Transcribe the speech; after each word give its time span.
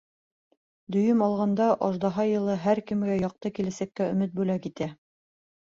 Дөйөм 0.95 1.21
алғанда, 1.25 1.67
Аждаһа 1.89 2.27
йылы 2.31 2.57
һәр 2.67 2.83
кемгә 2.91 3.21
яҡты 3.27 3.53
киләсәккә 3.61 4.13
өмөт 4.17 4.37
бүләк 4.43 4.69
итә. 4.73 4.95